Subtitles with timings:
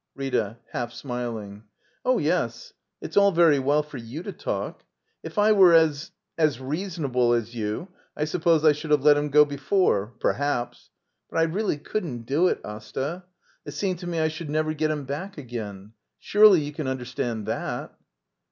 [0.15, 0.57] Rita.
[0.71, 1.65] [Half smiling.]
[2.03, 4.81] Oh, yes; it's all very well for you to talk.
[5.21, 6.09] If I were as—
[6.43, 10.89] as reasonable as you, I suppose I should have let him go before— perhaps.
[11.29, 13.25] But I really couldn't do it, Asta.
[13.63, 15.93] It seemed to me I should never get him back again.
[16.17, 17.93] Surely you can understand that?